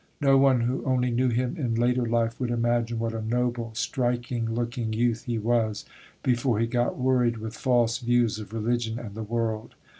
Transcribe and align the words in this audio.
No 0.19 0.35
one 0.35 0.61
who 0.61 0.83
only 0.83 1.11
knew 1.11 1.29
him 1.29 1.55
in 1.59 1.75
later 1.75 2.07
life 2.07 2.39
would 2.39 2.49
imagine 2.49 2.97
what 2.97 3.13
a 3.13 3.21
noble, 3.21 3.69
striking 3.75 4.51
looking 4.55 4.93
youth 4.93 5.25
he 5.25 5.37
was 5.37 5.85
before 6.23 6.57
he 6.59 6.65
got 6.65 6.97
worried 6.97 7.37
with 7.37 7.53
false 7.53 7.99
views 7.99 8.39
of 8.39 8.51
religion 8.51 8.97
and 8.97 9.13
the 9.13 9.21
world. 9.21 9.75